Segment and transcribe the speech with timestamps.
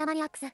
[0.00, 0.46] 玉ニアックス。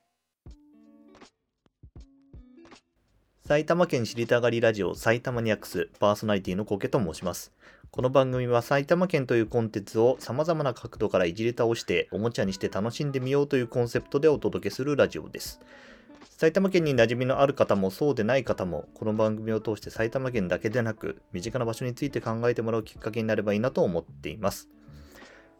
[3.46, 7.52] 埼玉県知りたがりラジオ埼玉ニアックスパーソナリティのコケと申します。
[7.92, 15.60] この番組は埼玉県というコンテンツを様々な角度からいじり倒しておもちゃにして楽しんでみようというコンセプトでお届けするラジオです。
[16.38, 24.68] 埼玉県に馴染みのある方もそうでない方もこの番組を通して埼玉県だけでなく身近な場所について考えてもらうきっかけになればいいなと思っています。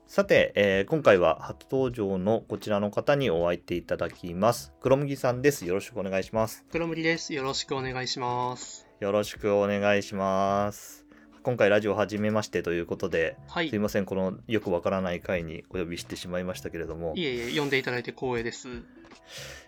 [0.06, 4.72] さて、えー今回は初登場のこちらの方にお会いていただきます。
[4.80, 5.66] 黒麦さんです。
[5.66, 6.64] よろしくお願いします。
[6.70, 7.34] 黒森です。
[7.34, 8.86] よろしくお願いします。
[9.00, 11.04] よろしくお願いします。
[11.42, 13.66] 今回ラジオ始めましてということで、はい。
[13.66, 18.68] いすいません、このよくわからない回にお呼びしてしまいましたけれども、えいえ、呼んでいただいて光栄です。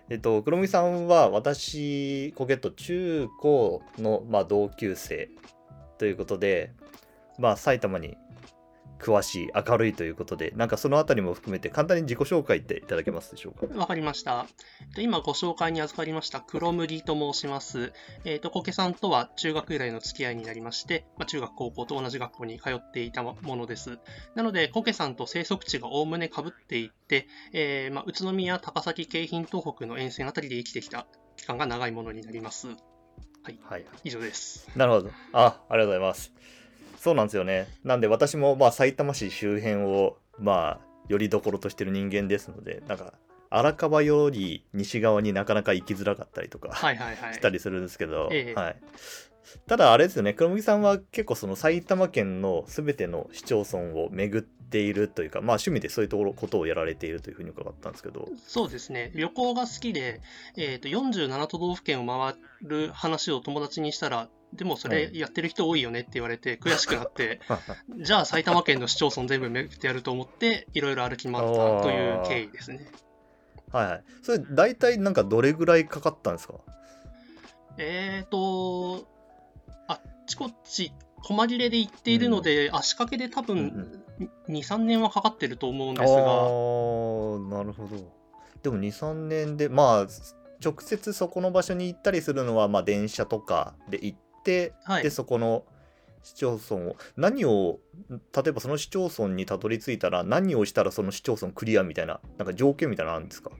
[0.08, 5.30] えっと、黒木さんは私、コケット中高の、まあ、同級生
[5.98, 6.72] ということで、
[7.38, 8.16] まあ、埼玉に
[9.00, 13.78] 詳しい、明るいということで、なんかそのあたりも含めて簡単に自己紹介っていただけますでしょうか？
[13.78, 14.46] わかりました。
[14.80, 17.92] えっと今ご紹介に預かりました黒麦と申します。
[18.24, 23.98] えっ、と、コケさんとは中学以来の付き合いになりまして、まあ、中学高校と同じ学校に通っていたものです。
[24.34, 31.06] なので、コケさんと生息地がおおむね被っていて、えーまあ、宇都宮、高崎、京浜東北の沿線あたりで生きてきた
[31.36, 32.68] 期間が長いものになります。
[33.62, 33.86] はい。
[34.04, 34.68] 以上です。
[34.76, 35.10] なるほど。
[35.32, 36.32] あ、ありがとうございます。
[36.98, 37.68] そうなんですよね。
[37.84, 43.14] なんで私もまあ埼玉市周辺をまあよりどころとしてる人間ですので、なんか
[43.50, 47.34] 荒川より西側になかなか行きづらかったりとかはいはいはい。
[47.34, 48.76] したりするんですけど、ええはい。
[49.66, 59.12] ただあれですよね、黒麦さんは結構その埼玉県の全ての市町村を巡っているというか、まあ趣味でそういうところことをやられているというふうに伺ったんですけど、そうですね。
[59.14, 60.20] 旅行が好きで、
[60.56, 67.40] えっ、と、47都道府県を回る話を友達にしたら、でもそれやってる人多いよねって言われて悔しくなって、
[68.00, 72.90] じゃあ埼玉県の市町村全部巡ってやると思って、いろいろ歩き回ったという経緯ですね。
[73.70, 74.04] はいはい。
[74.22, 76.54] それ大体なんかどれぐらいかかったんですか？
[77.76, 79.06] えっ、と、
[79.86, 80.92] あっちこっち、
[81.22, 87.96] 細切れで行っているので、足掛けで多分、2、3年はかかってると思うんですああが、ーなるほど。
[88.62, 90.06] でも23年でまあ
[90.64, 94.27] 直接そこの場所に行ったりするのはまあ電車とかで行って、
[94.84, 95.02] はい。
[95.02, 95.64] でそこの
[96.22, 97.78] 市町村を何を
[98.10, 98.18] 例
[98.48, 103.50] えばその市町村にたどり着いたら何をしたらその市町村クリアみたいななんか条件みたいなのあるんですか？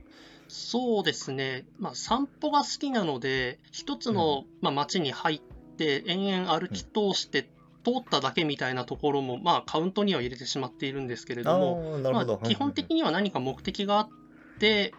[0.51, 5.41] そうですね、まあ、散歩が好きなので、一つの、まあ、街に入っ
[5.77, 7.43] て、延々歩き通して、
[7.83, 14.09] 通っただけみたいなところも、まあ、カウントには入れてしまっているんですけれども、まあ、基本的には何か目的があっ
[14.57, 14.95] て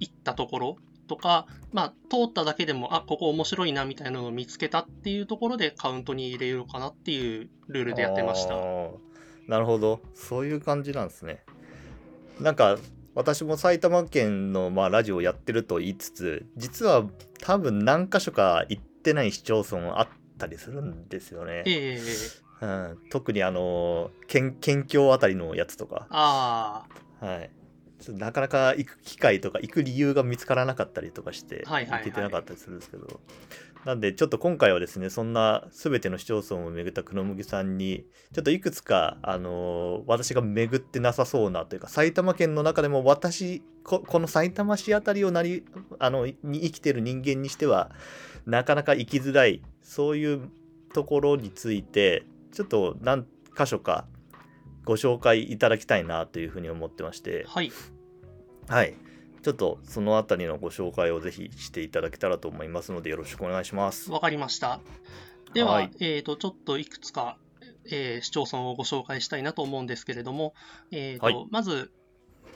[0.00, 8.54] 行ったところとか、まあ、通っただけでも、あ、ここ面白いなみたいなのを見つけたっていうところでカウントに入れようかなっていうルールでやってました。
[8.54, 8.90] あー
[9.48, 10.00] なるほど。
[10.14, 11.44] そういう感じなんですね。
[12.40, 12.78] なんか
[13.14, 17.04] 私も埼玉県の、まあ、ラジオやってると言いつつ実は
[17.40, 22.00] 多分何箇所か行ってない市町村あったりするんですよね、ええ。
[22.60, 26.86] うん、特にあの県県境あたりのやつとか、あ
[27.20, 27.50] はい、
[28.04, 33.20] ちょっとなかなか行く機会とか行く理由が見つからなかったりとかして行けてなかったりするんですけど、
[33.86, 38.04] なんでちょっと今回はですねそんな全ての市町村を巡った黒麦さんに
[38.34, 45.64] ちょっといくつか、あのー私が巡ってなさそうなというか埼玉県の中でも私ここの埼玉市あたりをなり
[45.98, 47.90] あのに生きてる人間にしては
[48.44, 50.50] なかなか行きづらいそういう
[50.92, 53.26] ところについてちょっと何
[53.56, 54.06] 箇所か
[54.84, 57.44] ご紹介いただきたいなというふうに思ってまして。
[57.48, 57.72] あ、はい。
[58.68, 58.94] はい
[59.42, 64.10] ちょっとそのあたりのご紹介をぜひしていただけたらと思いますのでよろしくお願いします。
[64.10, 64.80] わかりました。
[65.52, 67.36] では、はいえっ、と、ちょっといくつか、
[67.84, 70.54] えー市町村をご紹介したいなと思うんですけれども、
[70.90, 71.92] えーとはいまず、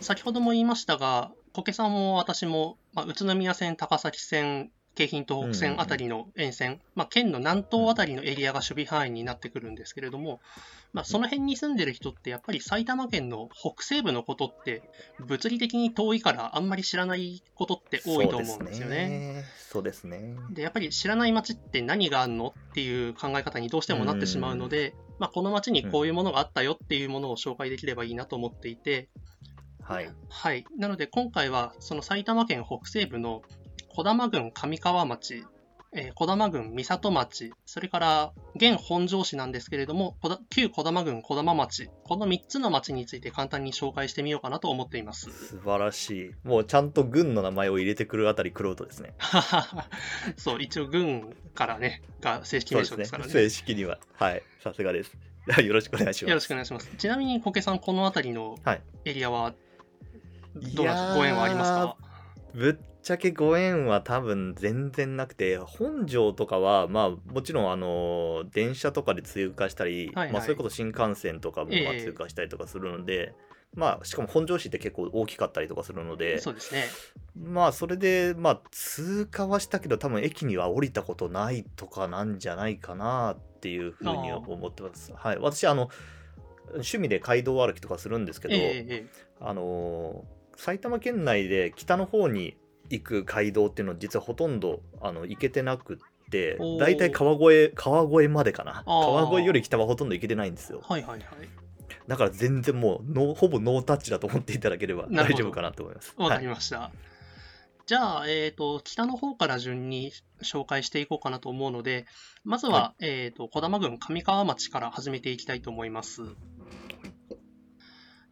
[0.00, 10.40] 先ほども言いましたが、コケさんも私も、まあ、宇都宮線、高崎線、京浜東北線あたりの沿線、まあ、県の南東あたりのエリアが守備範囲になってくるんですけれども、
[10.92, 14.82] まあ、その辺に住んでる人って、やっぱり埼玉県の北西部のことって、
[15.20, 19.44] 物理的に遠いからあんまり知らないことって多いと思うんですよね。
[19.58, 20.34] そうですね。
[20.50, 29.08] で、やっぱり知らない街って何があるのっていう考え方にどうしてもなってしまうので、まあ、この街にこういうものがあったよっていうものを紹介できればいいなと思っていて、
[29.80, 30.10] はい。
[30.28, 30.64] はい。
[30.76, 33.42] なので今回はその埼玉県北西部の
[33.98, 35.44] 小玉郡上川町、
[35.90, 40.16] えー小玉郡三里町、それから現本庄市なんですけれども、
[40.50, 45.32] 旧小玉郡小玉町、この3つの町について簡単に紹介してみようかなと思っています。
[45.48, 46.30] 素晴らしい。
[46.44, 49.14] もうちゃんと軍の名前を入れてくるあたりクロートですね。
[50.38, 53.32] そう、一応郡からね、が正式名称ですからね。
[53.32, 53.98] 正式には。
[54.14, 54.44] はい。
[54.62, 55.10] さすがです。
[55.60, 56.30] よろしくお願いします。
[56.30, 56.88] よろしくお願いします。
[56.96, 59.54] ちなみに、コケさん、この辺りのはいエリアは、
[60.54, 61.96] どうなんでしょいやーうご縁はありますか？
[62.54, 70.32] ぶっちゃけご縁は多分全然なくて本庄とかはまあもちろんあの電車とかで通過したり、はいはい。
[70.34, 71.84] まあ、それこそ新幹線とかもええ。
[71.86, 73.32] まあ通過したりとかするので、
[73.74, 76.84] まあしかも本庄市って結構大きかったりとかするのでそうですね。
[77.34, 85.14] まあそれでまあ通過はしたけど多分駅には降りたことないとかなんじゃないかなっていうふうには思ってます。
[85.14, 85.88] はい、私あの
[86.72, 89.06] 趣味で街道歩きとかするんですけど、ええええ。
[89.40, 92.56] あのー埼玉県内で北の方に
[92.90, 95.96] 行く街道っていうのは実はほとんどあの行けてなくっ
[96.30, 98.82] て大体川越川越までかな。
[98.86, 100.80] 川越より北はほとんど行けてないんですよ。
[100.82, 101.22] はいはいはい。
[102.06, 106.14] だから全然もうノーほぼノータッチだと思っていただければ大丈夫かなと思います。
[106.16, 106.90] わかはいりました。
[107.88, 110.12] じゃあ、えっ、と、北の方から順に
[110.42, 112.04] 紹介していこうかなと思うので、
[112.44, 116.20] まずは、はえっ、と、児玉郡上川町から始めていきたいと思います。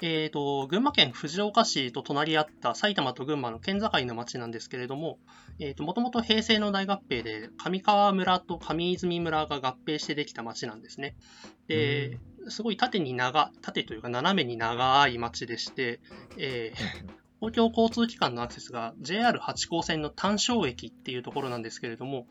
[0.02, 5.18] えっ、と、群馬県藤岡市と隣り合った埼玉と群馬の県境の町なんですけれども、
[5.58, 11.16] えっ、と、もともと平成の大合併で、上川村と上泉村が合併してできた町なんですね。
[11.68, 16.00] で、すごい縦に長、縦というか斜めに長い町でして、
[16.36, 22.26] えー 公共交通機関のアクセスが JR 八高線の単正駅っていうところなんですけれども、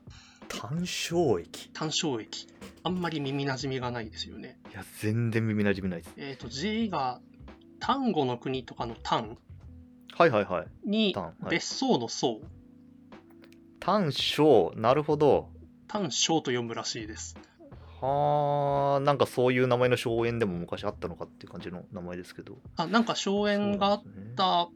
[0.48, 1.70] 単勝駅？
[1.70, 2.48] 単正駅。
[2.84, 4.58] あんまり耳馴染みがないですよね。
[4.72, 7.20] いや全然耳なじみないですえっ、と、字が
[7.80, 9.38] 丹後の国とかの丹
[10.18, 10.68] はいはいはい。
[10.90, 11.50] に単はい。
[11.50, 12.40] 別荘の荘、
[13.80, 15.50] 単勝なるほど。
[15.88, 17.38] 単正と読むらしいです。
[18.02, 22.58] はあなんかそういう名前の荘園でも昔あったのかっていう感じの名前ですけど。
[22.78, 24.34] あ、なんか荘園があっそうなんですね。
[24.36, 24.70] た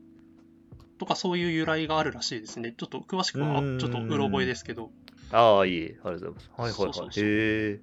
[0.99, 2.73] とかそういう由来があるらしいですね。
[2.77, 3.79] ちょっと詳しくはうーん。
[3.79, 4.91] ちょっとうろ覚えですけど。
[5.31, 6.49] ああいいありがとうございます。
[6.49, 6.73] はいはいはい。
[6.73, 7.79] そうそうそうへえ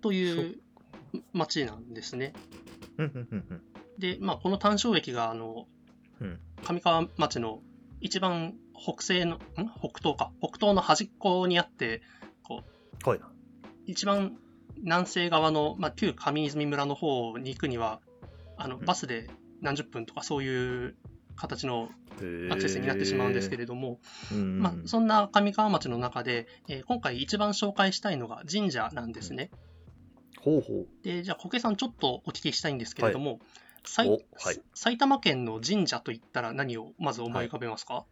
[0.00, 0.60] という
[1.32, 2.32] 町なんですね。
[2.98, 3.62] うんうんうんうん
[3.98, 5.66] で、まあ、この単正駅が、あの、
[6.20, 6.40] うん。
[6.64, 7.60] 上川町の
[8.00, 9.38] 一番北西の、ん？
[9.78, 10.32] 北東か。
[10.40, 12.02] 北東の端っこにあって、
[13.04, 13.20] はい。
[13.86, 14.36] 一番
[14.78, 18.00] 南西側の、まあ、旧上泉村の方に行くには、
[18.56, 18.84] あの、うん。
[18.84, 19.28] バスで
[19.60, 20.96] 何十分とかそういう
[21.36, 21.90] 形の
[22.50, 24.00] アクセスになってしまうんですけれども、
[24.32, 24.60] うん。
[24.60, 29.50] まあ、そんな上川町の中で、えー今回一番紹介したいのが神社なんですね。
[30.40, 30.86] ほうほう。
[31.02, 33.40] で、じゃあ、小家さんちょっとお聞きしたいんですけれども、
[33.88, 34.60] さいおはい。
[34.74, 38.04] 埼玉県の神社といったら何をまず思い浮かべますか、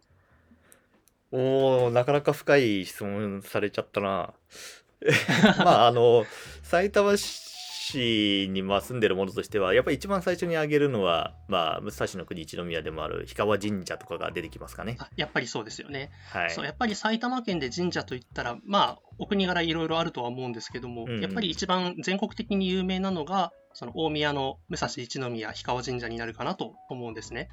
[1.31, 4.33] おーなかなか深い質問されちゃったな。
[5.59, 6.25] まああの
[6.63, 14.97] 埼玉市にまあ住んでるものとしてはやっぱり一番最初に挙げるのはまあ武蔵の国一宮でもある氷川神社とかが出てきますかね。
[14.99, 16.51] あやっぱりそうですよね、はい。
[16.51, 16.65] そう。
[16.65, 21.21] やっぱり埼玉県で神社といったら、まあ、お国柄いろいろあるとは思うんですけども、うんうん。
[21.21, 27.47] やっぱり一番全国的に有名なのが、その大宮の武蔵一宮氷川神社になるかなと思うんですね。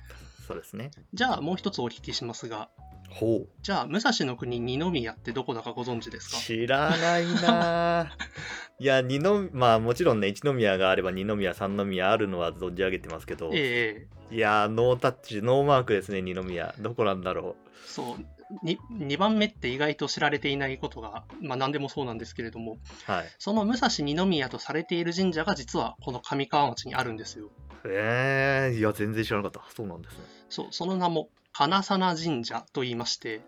[0.49, 0.91] そうですね。
[1.13, 2.71] じゃあ、もう一つお聞きしますが、
[3.11, 3.49] ほう。
[3.63, 6.39] じゃあ、武蔵の国二宮ってどこだかご存知ですか？
[6.39, 8.17] 知らないなあ
[8.81, 16.75] いや二のまあもちろんね一宮があれば二宮三宮あるのは存じ上げてますけど、ええいやーノータッチノーマークですね二宮。
[16.79, 23.27] どこなんだろそう、に2番目って意外と知られていないことが、まあ何でもそうなんですけれども、うはい。
[23.39, 27.51] その武蔵二宮とされている神社が実はこの上川町にあるんですよ。
[27.85, 29.75] えー、いや全然知らなかった。
[29.75, 30.25] そうなんですね。
[30.49, 33.41] そう、その名も金沢神社と言いまして、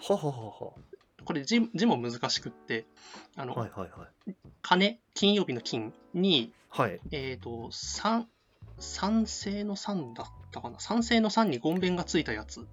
[0.00, 0.72] はははは。
[1.24, 2.86] これ字字も難しくって、
[3.36, 4.34] あの、はいはいはい。
[4.62, 7.00] 金、金曜日の金に、はい。
[7.10, 8.28] えっ、と、三、
[8.78, 10.80] 三星の三だったかな。
[10.80, 12.66] 三星の三にゴンベンがついたやつ。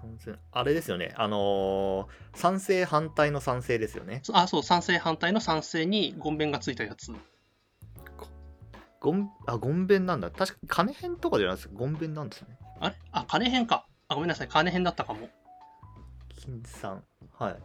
[0.00, 0.38] 賛成。
[0.52, 1.14] あれですよね。
[1.16, 4.20] あのー賛成反対の賛成ですよね。
[4.22, 7.12] そあ、そう、三星反対の三星にゴンベンがついたやつ。
[9.00, 10.30] ゴンあゴンベンなんだ。
[10.30, 12.58] 確か金編とかじゃないですゴンベンなんですね。
[12.80, 12.96] あれ？
[13.12, 13.86] あ、金編か。
[14.08, 15.28] あ、ごめんなさい、金編だったかも。
[16.44, 17.04] 金さん。
[17.38, 17.52] はい。
[17.52, 17.56] っ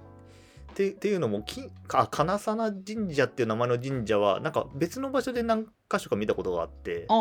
[0.74, 7.16] てっていうのも金あ金沢神社っていう名前の神社はなんか別の場所で何箇所か見たことがあってああ、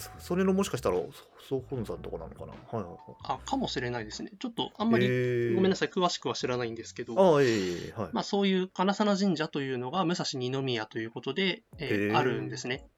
[0.00, 0.96] そそれのもしかしたら
[1.48, 2.46] 総本山とかなのかな？
[2.46, 2.96] はいはいはい。
[3.24, 4.32] あ、かもしれないですね。
[4.38, 12.16] ちょっとあんまり、りごめんなさい、詳しくは知らないんですけど、あえいえいえはい、まあ、そういう金沢神社というのが武蔵二宮ということで、えーへー。
[12.18, 12.88] あるんですね。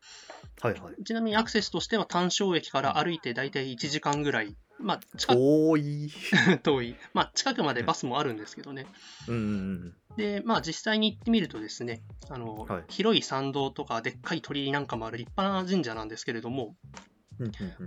[0.63, 1.05] はいはい。
[1.05, 6.11] ちなみにアクセスとしては単正駅から歩いて大体1時間ぐらい、まあ、近く遠い。
[6.63, 8.87] 遠い、まあ、近くまでバスもあるんですけどね。
[9.27, 12.85] うんうんで、まあ、実際に行ってみるとですね、あの、はい。
[12.89, 16.75] 広い参道とかでっかい鳥居なんかもある立派な神社なんですけれども、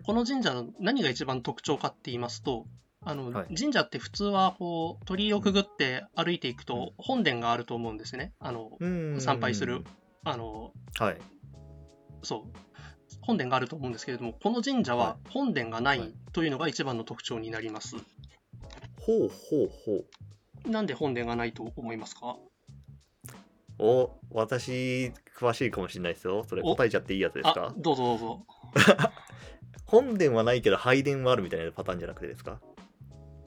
[0.05, 2.67] この神社の何が一番特徴かって言いますと、
[3.03, 3.55] あの、はい。
[3.55, 6.65] 神社って普通はこう鳥居をくぐって歩いていくうん。
[6.65, 8.33] と本殿があると思うんですね。
[8.39, 9.19] あの、うん。
[9.19, 9.83] 参拝する
[10.23, 11.17] あの、はい。
[12.23, 12.70] そう、
[13.21, 17.95] 本殿があると思うんですけれども、この神社は本殿がなはいいというのが一番の特徴になります。
[18.99, 20.03] ほうほうほ
[20.65, 20.69] う。
[20.69, 22.37] なんで本殿がないと思いますか？
[23.79, 26.43] お、私、詳しいかもしれないですよ。
[26.47, 28.45] それお答えちゃっていいやつですあか、どうぞどうぞ。
[29.87, 32.59] 本殿はないけど拝殿はあるみたいなパターンじゃなくてですか？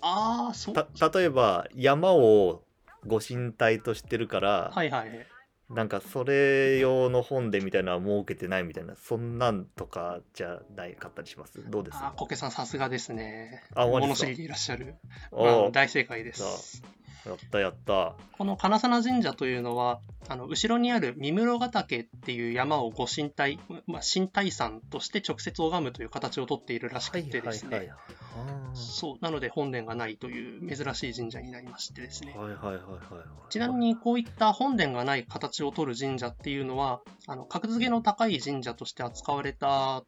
[0.01, 0.75] ああ、そう。
[0.75, 0.89] た
[1.19, 2.63] 例えば山を
[3.07, 5.27] ご神体としてるから、はいはい。
[5.71, 11.59] なんかそれ用の本殿みたいなのは設けてないみたいなそんなんとかじゃないかったりします？
[11.71, 11.97] どうです？
[11.97, 13.63] あー、コケさんさすがですね。
[13.75, 14.97] あ物知りでいらっしゃる。
[15.33, 16.83] おまあ、ー大正解です。
[17.27, 18.15] やったやった。
[18.33, 27.91] この金沢神社というのは、あの後ろにある三室ヶ岳っていう山をご神体、まあ、神体山として直接拝むという形をとっているらしくてですね。
[28.37, 32.35] あそう、なので本殿がないという珍しい神社になりましてですね。
[32.37, 32.39] ー。
[32.39, 33.51] はいはいはいはいはい。
[33.51, 40.05] ちなみにこういった本殿がない形をとる神社っていうのは、あの格付けの高い神社として扱われたん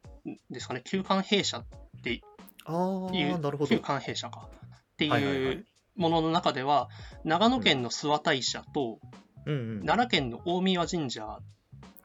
[0.49, 1.65] ですかね、旧館弊社っ
[2.03, 2.21] て
[2.65, 3.67] あいう、あなるほど。
[3.67, 4.49] 旧館弊社か。
[4.51, 5.53] ってはいはいはい。
[5.53, 5.65] いう
[5.97, 6.89] ものの中では、
[7.23, 8.99] 長野県の諏訪大社と、
[9.45, 9.85] うんうん。
[9.85, 11.39] 奈良県の大宮神社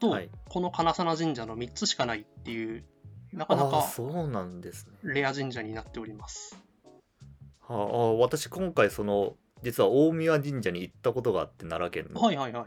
[0.00, 0.30] と、はい。
[0.49, 2.84] この金沢神社の3つしかないっていう、
[3.32, 4.92] なかなかそうなんですね。
[5.02, 6.56] レア神社になっております。
[7.61, 12.66] はああー私今回その実は大宮神社に行ったことがあって奈良県の、はいはいは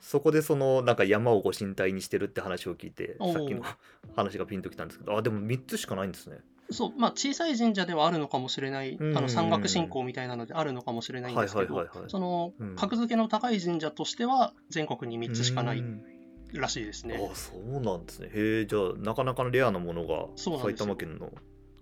[0.00, 3.62] そこでそのなんか山をご神体にしてるって話を聞いてさっきの
[4.14, 6.40] 話がピンときたんですけどあでも3つしかないんですね
[6.70, 12.76] そう、まあ小さい神社ではあるのかもしれない、あの山岳信仰みたいなのであるのかもしれないんですけどそのうん。
[12.76, 16.02] 格付けの高い神社としては全国に3つしかないうん
[16.52, 17.16] らしいですね。
[17.16, 18.28] あそうなんですね。
[18.32, 21.32] へえじゃあなかなかのレアなものが埼玉県の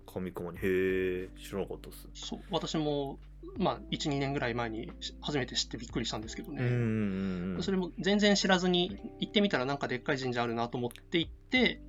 [0.07, 0.57] 上川に。
[0.57, 2.07] へえ知らなかったです。
[2.13, 3.19] そう私も、
[3.57, 7.61] まあ、1、2年ぐらい前に初めて知ってびっくりしたんですけどね。
[7.61, 11.81] それも全然知らずに行ってみたらなんかでっかい神社あるなと思って行って、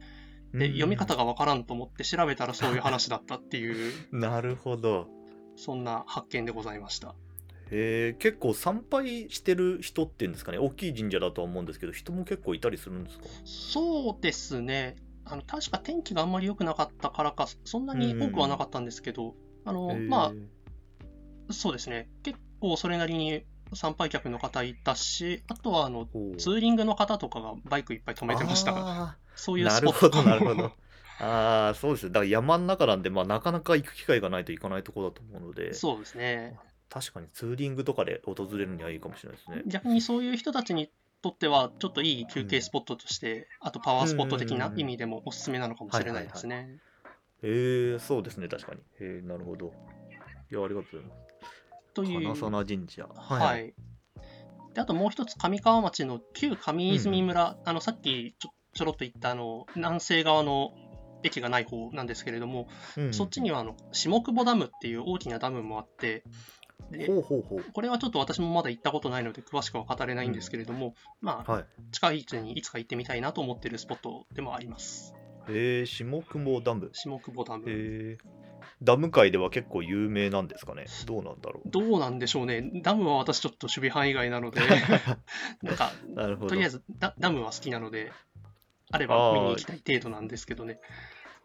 [0.54, 5.08] で読み方がわからんと思って調べたらそういう話だったっていう、 なるほど。
[5.56, 7.14] そんな発見でございました。
[7.70, 10.58] へえ結構参拝してる人っていうんですかね。
[10.58, 13.24] 大きい神社だとは思うんですけど人も結構いたりするんですか？
[13.44, 14.96] そうですね。
[15.24, 19.34] あの確か天気があんまり良くなかったからか、そんなに多くはなかったんですけど、
[19.64, 20.32] あのま
[21.48, 22.08] あ、そうですね。
[22.22, 26.06] 結構それなりに参拝客の方いたし、あとはあの
[26.36, 30.16] ツーリングの方とかがバイクいっぱい止めてましたそういうーなるスポット。
[30.18, 30.72] ほ どなるほど。
[31.20, 32.10] ああそうですね。
[32.10, 35.74] だから山の中なんで、まあ、なかなか行く機会がないといかないところだと思うので。
[35.74, 36.58] そうですね。
[36.90, 39.62] 確かにツーリングとかで訪れるにはいいかもしれないですね。
[39.66, 40.90] 逆にそういう人たちに
[41.22, 46.78] とっては、ちょっといい休憩スポットとして、あとパワースポット的な意味でもおすすめなのかもしれないですね。
[47.42, 48.80] へえそうですね確かに。
[49.00, 49.72] へえなるほど。
[50.50, 51.94] いやありがとうございます。
[51.94, 52.20] という。
[52.20, 53.06] 金沢神社。
[53.06, 53.74] はい。
[54.74, 60.72] であともう一つ、上川町の旧上泉村、あのさっきちょちょろっと言ったあの南西側の
[61.22, 63.14] 駅がない方なんですけれども、うん。
[63.14, 66.24] そっちにはあの下久保ダムっていう大きなダムもあって、
[66.90, 67.64] でほうほうほう。
[67.72, 71.64] これはちょっと私もまだ行ったことないので詳しくは語れないんですけれども、まあ、はい。
[71.92, 75.14] 近いうちにいつか行ってみたいなと思っているスポットでもあります。
[75.48, 76.90] へえ下雲ダム。
[76.92, 77.64] 下久保ダム。
[77.68, 78.18] へえ
[78.82, 80.86] ダム界では結構有名なんですかね？
[81.06, 81.70] どうなんだろう。
[81.70, 82.70] どうなんでしょうね。
[82.82, 84.60] ダムは私ちょっと守備範囲外なので、
[85.62, 86.48] なんか、なるほど。
[86.50, 88.12] とりあえずダダムは好きなので、
[88.90, 90.80] あれば見に行きたい程度なんですけどね。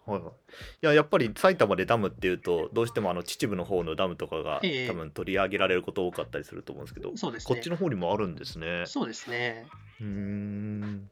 [0.05, 0.33] はいはい、い
[0.81, 7.69] ややっぱり埼玉でダムっていうとどうしてもあの秩父の方のダムとかがええ多分取り上げられること多かったりすると思うんですけど、そうですねこっち。
[7.69, 9.67] の方にもあるんですねそうですね。
[10.01, 11.09] うーん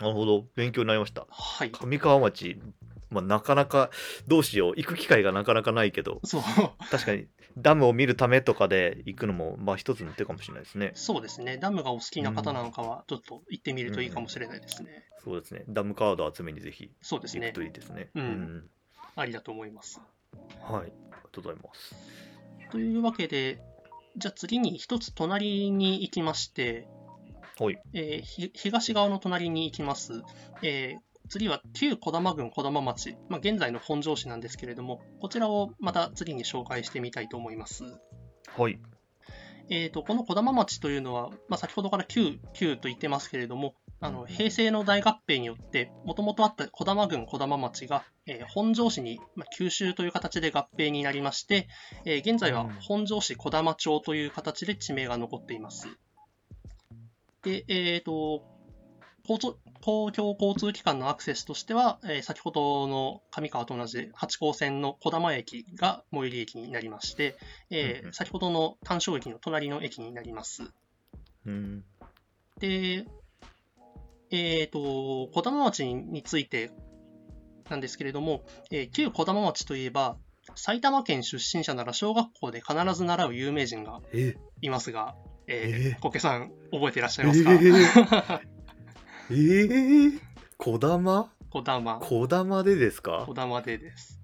[0.00, 1.70] なるほど勉強になりましたはい。
[1.70, 2.58] 上川町、
[3.14, 3.90] まあ、なかなか
[4.26, 4.72] どうしよう。
[4.76, 6.20] 行く機会がなかなかないけど。
[6.24, 6.42] そう、
[6.90, 10.92] 確かにダムを見るためとかで行くのもまあ一つの手かもしれないですね。
[10.94, 11.56] そうですね。
[11.56, 15.04] ダムがお好きな方なんかは、ちょっと行ってみるといいかもしれないですね。
[15.22, 15.64] そうですね。
[15.68, 17.46] ダムカード集めにぜひそうですね。
[17.48, 17.62] 行くと。
[17.62, 18.10] いいですね。
[18.14, 18.68] うん。
[19.16, 20.00] ありだと思います。
[20.60, 20.82] はい。
[20.82, 21.94] ありがとうございます。
[22.70, 23.60] というわけで、
[24.16, 26.88] じゃあ次に一つ隣に行きまして、
[27.58, 27.78] はい。
[27.92, 30.22] えーひ東側の隣に行きます。
[30.62, 37.84] えー次は旧児玉郡児玉町、まあ、現在の本庄市なんですけれども、こちらをまた次に紹介してみたいと思います。
[38.56, 38.78] はい
[39.70, 51.68] えー、とこの児玉町というのは、まあ、先ほどから旧旧と言ってますけれども、あの平成の大合併によって、もともとあった児玉郡児玉町が、えー本庄市に、まあ、吸収という形で合併になりまして、
[52.04, 55.88] えー現在は本庄市児玉町という形で地名が残っています。
[57.42, 58.42] で、えー、と
[59.28, 67.36] 交通公共交通機関のアクセスとしては、えー先ほどの上川と同じ八高線の児玉駅が最寄り駅になりまして、
[67.70, 70.62] えー先ほどの単勝駅の隣の駅になります。
[71.46, 71.84] うん。
[72.58, 73.06] で、
[74.30, 76.70] えっ、と、児玉町について
[77.68, 80.16] なんですけれども、えー旧児玉町といえば、
[80.54, 84.36] 埼玉県出身者なら小学校で必ず習う有名人がえ？
[84.60, 85.14] いますが、
[85.46, 86.00] えーえー。
[86.00, 88.40] コケさん、覚えていらっしゃいますか、えー、
[89.30, 90.20] えー、
[90.58, 93.24] こだまこだま、こだまでですか？
[93.26, 94.20] こだまでです。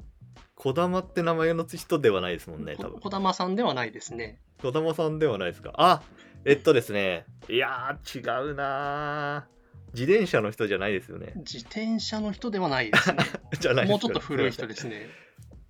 [0.54, 3.00] こだまって名前の人ではないですもんね、多分。
[3.00, 4.40] こだまさんではないですね。
[4.61, 5.73] こだまさんではないですか？
[5.76, 6.02] あ
[6.45, 7.25] えっとですね。
[7.49, 11.33] いやー、違うなー自転車の人じゃないですよね。
[11.37, 13.16] 自転車の人ではないですね。
[13.59, 15.07] じゃないですもうちょっと古い人ですね。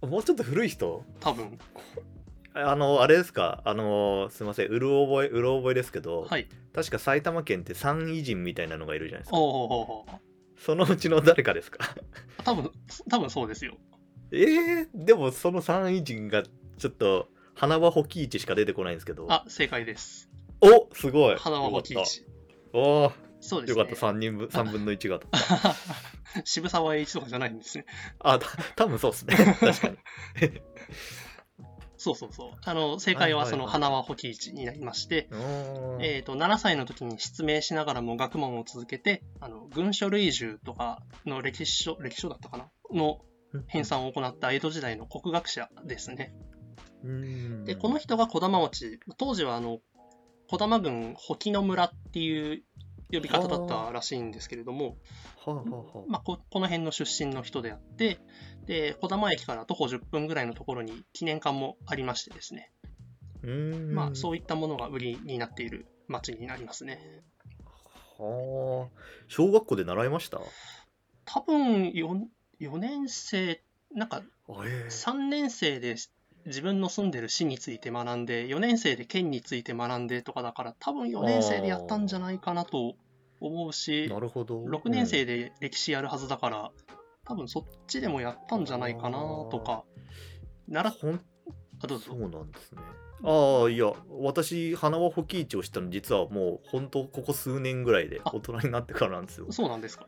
[0.02, 1.04] もうちょっと古い人？
[1.20, 1.58] 多分。
[2.54, 3.62] あの、あれですか？
[3.64, 6.48] あの、すいません、うる覚え、うろ覚えですけど、はい。
[6.74, 9.36] 確か埼玉県って三偉人みたいなのがいるじゃないですか。
[9.38, 10.20] おうおうおうおう
[10.58, 11.78] そのうちの誰かですか？
[12.44, 12.70] 多分、
[13.08, 13.76] 多分そうですよ。
[14.32, 19.26] えー、でもその三偉人がちょっと、花輪保木市しか出てこないんですけど。
[19.28, 20.28] あ、正解です。
[20.60, 22.24] おすごい花輪保木よかっ市。
[22.72, 23.80] たおーそうですね。
[23.80, 25.20] よかった、3人分、3分の1が。
[26.44, 27.86] 渋沢栄一とかじゃないんですね。
[28.20, 29.34] あ、た多分そうですね。
[29.58, 29.96] 確かに。
[32.00, 32.50] そうそうそう。
[32.64, 35.28] あの、正解はその花輪保木市になりまして、
[36.00, 42.70] えっ、と、7歳の時に失明しながらも学問を続けて、あの、軍書類従とかの歴史書、歴史書だったかな？
[42.90, 43.20] の
[43.66, 46.32] 編纂を行った江戸時代の国学者ですね。
[47.04, 49.80] うんで、この人が児玉町、当時はあの、
[50.48, 52.62] 児玉郡保木の村っていう
[53.12, 54.96] 呼び方だったらしいんですけれども、
[56.06, 58.18] まあ、ここの辺の出身の人であって、
[58.66, 62.70] で、児玉駅から徒歩10分ぐらいのところに記念館もありましてですね、
[63.92, 67.22] まあ、そういったものが売りになっている町になりますね。
[68.18, 69.00] はあ。
[69.28, 70.40] 小学校で習いました？
[71.24, 72.26] 多分 4,
[72.60, 73.62] 4年生、
[73.94, 74.22] なんか
[74.64, 75.96] え3年生で
[76.46, 82.94] 自分の住んでる市について学んで、4年生で県について学んでとかだから、多分4年生でやったんじゃないかなと
[83.40, 84.64] 思うえし、なるほど。
[84.64, 86.70] 6年生で歴史やるはずだから、
[87.24, 89.18] 多分そっちでもやったんじゃないかな
[89.50, 89.84] とか、
[90.68, 91.20] 習っほん
[91.82, 92.04] あどうぞ。
[92.06, 92.82] そうなんですね。
[93.22, 99.46] ああ、いや、私、花輪保木市を知ったの、実はもう、本当ここ数年ぐらいで、あ大人になってからなんですよ。
[99.50, 100.06] そうなんですか。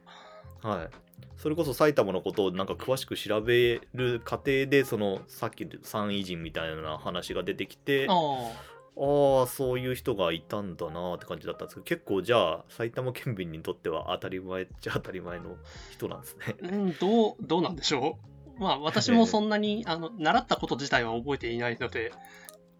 [0.62, 0.90] はい。
[1.36, 15.56] それこそ埼玉のことをなんか詳しく調べる過程で、その、さっきで三偉人みたいな話が出てきて、ああそういう人がいたんだなって感じだったんですけど、結構じゃあ、埼玉県民にとっては当たり前っちゃ当たり前の
[15.90, 16.56] 人なんですね。
[16.62, 18.18] うん、どう、どうなんでしょ
[18.58, 18.60] う？
[18.60, 22.12] まあ、私もそんなに、あの、習ったこと自体は覚えていないので、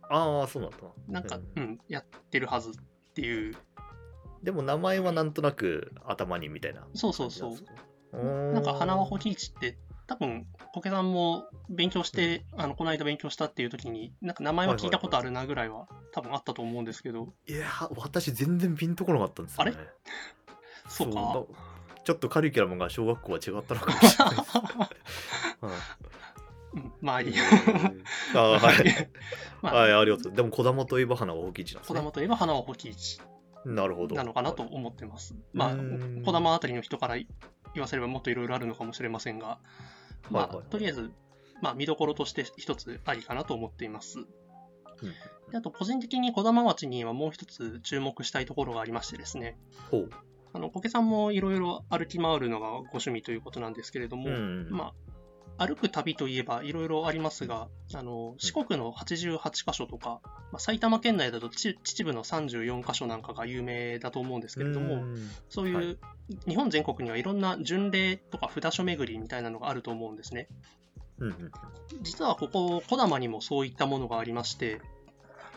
[0.09, 0.77] ああ、そうなんだ
[1.09, 1.21] な。
[1.21, 2.73] なんか、ううん、やってるはずっ
[3.15, 3.57] ていう。
[4.43, 7.53] でも名前はなんとなく頭にみたいなそうそうそう
[8.53, 8.75] なんか。
[8.75, 19.75] 花輪保木市って、多分、コケさんも勉強して、あの、この間勉強したっていう時に、なんか名前は聞いたことあるなぐらいは、多分あったと思うんですけど、いやー、私全然ピンとこなかったんですよね。
[20.89, 21.15] そうか。
[21.15, 21.43] だ
[22.05, 24.35] ちょっとカリキュラムが小学校は違ったのかもしれない
[26.75, 27.35] うん、まあいい。
[28.35, 29.09] あーはい。
[29.63, 30.33] まあ、はい、ありがとう。
[30.33, 31.95] でも、児玉といえば花は大きい市なんですね。
[31.95, 33.21] 児玉といえば花輪保木市
[33.65, 34.17] なるほど。
[34.17, 35.35] なのかなと思ってます。
[35.53, 35.77] まあ、
[36.25, 37.27] 児玉あたりの人から言
[37.79, 39.59] わせればもっといろいろあるのかもしれませんが、
[40.31, 41.11] まあ、はいはいとりあえず、
[41.61, 44.19] まあ、見どころとして一つありかなと思っています。
[44.19, 44.27] うん
[45.53, 49.59] であと、個人的に児玉町にはもう一つ注目したいところがありましてですね、
[49.91, 50.11] ほう。
[50.55, 55.12] あの、コケさんもいろいろ歩き回るのがご趣味ということなんですけれども、うんまあ、
[55.59, 65.97] 歩く旅といえばいろいろありますが、あの、四国の88カ所とか、まあ、埼玉県内だとち秩父の34カ所なんかが有名だと思うんですけれども、うんそういう、はい
[66.47, 70.49] 日本全国にはいろんな巡礼とか札所巡りみたいなのがあると思うんですね。
[71.19, 71.51] うん
[72.01, 74.81] 実はここ、小玉にもそういったものがありまして、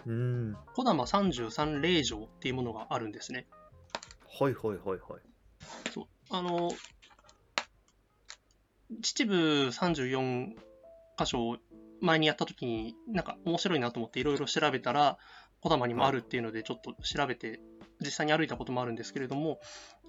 [0.06, 0.14] うん。
[0.14, 0.58] うん。
[0.74, 3.48] 小玉33霊場っていうものがあるんですね。
[4.40, 5.22] はいはいはいはい。
[5.92, 6.72] そうあの、
[9.02, 9.36] 秩父
[9.70, 10.50] 34
[11.18, 11.58] 箇所を
[12.02, 15.18] 前にやった時に、なんか面白いなと思っていろいろ調べたら、
[15.62, 17.60] 小玉にもあるっていうので、ちょっと調べて、
[18.02, 19.60] 実際に歩いたこともあるんですけれども、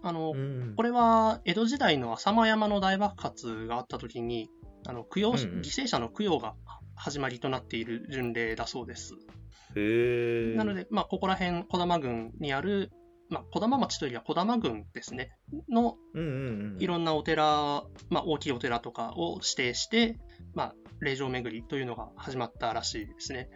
[0.03, 4.51] あの、うんこれは江戸時代の浅間山の大爆発があった時に、
[4.87, 5.61] あの供養、うんうん。
[5.61, 6.55] 犠牲者の供養が
[6.95, 9.15] 始まりとなっている巡礼だそうです。
[10.57, 12.91] なので、まあ、ここら辺、児玉郡にある、
[13.29, 15.37] まあ、児玉町というよりは児玉郡ですね、
[15.69, 15.97] の。
[16.79, 20.19] いろんなお寺、まあ、大きいお寺とかを指定して、
[20.55, 23.51] まあ、霊場巡りというのが始まったらしいですね。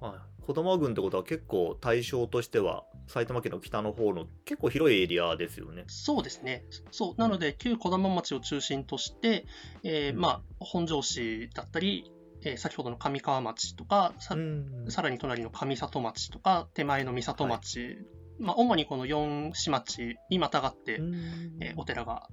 [0.00, 0.12] はい。
[0.46, 5.84] 児玉郡ってことは結構対象としては埼玉県の北の方の結構広いエリアですよね。
[5.88, 6.64] そうですね。
[6.90, 7.14] そう。
[7.16, 9.46] なので、旧児玉町を中心として、
[9.82, 12.10] えーうんまあ、本庄市だったり、
[12.42, 17.98] えー先ほどの上川町とか、さうんさらに隣の上里町とか、手前の三里町、
[18.38, 21.14] まあ、主にこの4市町にまたがって、うん
[21.60, 22.28] えーお寺が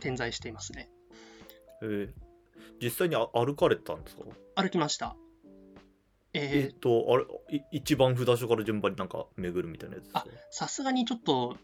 [0.00, 0.90] 点在していますね。
[1.82, 2.10] えー
[2.82, 4.24] 実際にあ歩かれたんですか？
[4.62, 5.16] 歩きました。
[6.34, 11.56] えっ、えーと、あれ、い一番札所から順番になんか巡るみたいなやつあさすがにちょっと、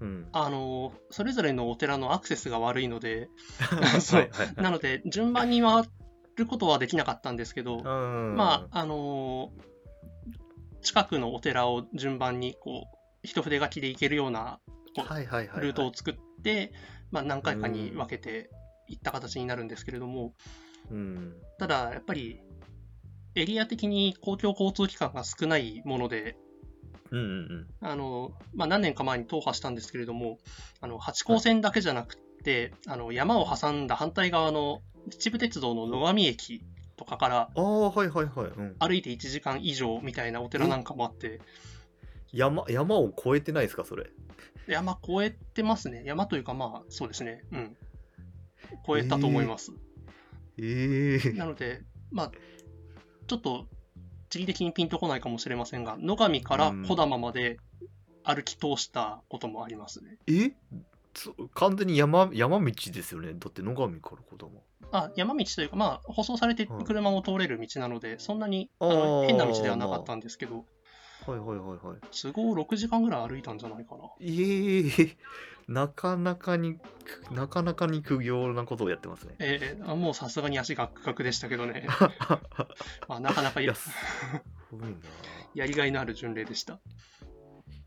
[0.00, 0.28] うん。
[0.32, 3.28] あの、それぞれのお寺のアクセスが悪いので、
[4.00, 4.54] そうはいはいはい。
[4.62, 5.82] なので、順番に回
[6.36, 9.70] ることはできなかったんですけど、うんまあ、あのー
[10.82, 14.60] 近くのお寺を順番に、こう、一筆書きで行けるような。
[15.60, 16.72] ルートを作って、
[17.10, 18.50] まあ、何回かに分けて
[18.88, 20.34] いった形になるんですけれども、
[20.90, 21.34] うん。
[21.58, 22.40] ただ、やっぱり、
[23.36, 26.36] エリア的に公共交通機関が少ないもので、
[27.12, 27.88] うんうんうん。
[27.88, 30.38] あの、まあ、何年か前に踏破したんですけれども、
[30.80, 36.62] あの、八高線だけじゃなくて、あの、山を挟んだ反対側の秩父鉄道の野上駅
[36.96, 38.46] とかからああ、はいはいはい。
[38.46, 41.40] うん、歩いて1時間以上みたいなお寺なんかもあって、
[42.32, 44.10] 山山を越えてないですか、それ？
[44.66, 46.02] 山越えてますね。
[46.04, 47.44] 山というか、まあ、そうですね。
[47.52, 47.76] うん。
[48.88, 49.72] 越えたと思います。
[50.58, 52.32] ええなので、まあ、
[53.26, 53.66] ちょっと、
[54.28, 57.58] 地理的にピンとこないかもしれませんが、野上から小玉まで
[58.22, 60.18] 歩き通したこともありますね。
[60.28, 60.52] え？
[61.12, 63.34] そ完全に山山道ですよね？
[63.34, 64.62] だって野上から子供。
[64.92, 70.64] あ山道というか、まあ、舗装されてはい車も通れる道なので、そんなにあの変な道ではなかったんですけど、
[71.26, 71.98] はいはいはいはい。
[72.10, 74.04] 都合6時間ぐらい歩いたんじゃないかな。
[74.20, 75.16] ええ
[75.68, 76.78] なかなかに、
[77.30, 79.36] なかなかに苦行なことをやってますね。
[79.38, 81.86] えーあもうさすがに足ガクガクでしたけどね、
[83.08, 83.90] まあ、なかなかやいや、す
[84.72, 84.96] ごいな。
[85.54, 86.80] やりがいのある巡礼でした。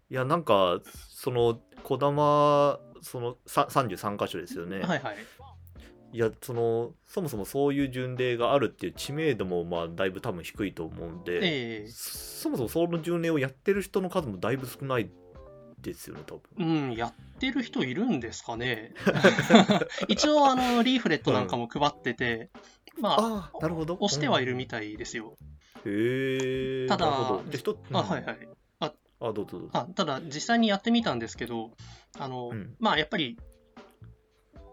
[0.09, 4.79] いや、なんか、その、児玉、その、さ33箇所ですよね。
[4.79, 5.17] はいはい。
[6.13, 15.09] いや、その、そもそもそういう巡礼があるっていう知名度も、まあ、だいぶ多分低いと思うんで、ええそもそもその巡礼をやってる人の数もだいぶ少ない
[15.81, 16.41] ですよね、多分。
[16.57, 18.93] うん、やってる人いるんですかね。
[20.07, 22.51] 一応、あの、リーフレットなんかも配ってて、
[22.99, 23.97] まあ、ああ、なるほど。
[23.99, 25.35] 押してはいるみみたいですよ。
[25.85, 26.87] へえ。
[26.87, 28.49] ただなるほどで人あ、はいはい。
[29.19, 29.69] あ、どうぞどうぞ。
[29.73, 31.71] あただ、実際にやってみたんですけど、
[32.19, 33.39] あの、うんまあ、やっぱり、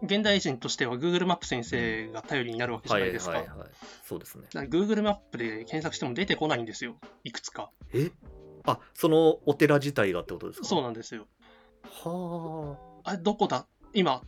[0.02, 3.32] 現代人としては Google マップ先生が頼りになるわけじゃはないいですか。
[3.32, 3.68] はいはい。
[4.04, 4.44] そうですね。
[4.54, 6.96] Google マップで検索しても出てこないんですよ。
[7.24, 7.70] いくつか。
[7.92, 8.10] え？
[8.66, 10.66] あ、そのお寺自体がってことですか？
[10.66, 11.26] そうなんですよ。
[12.04, 13.66] はあれ、どこだ？
[13.94, 14.22] 今、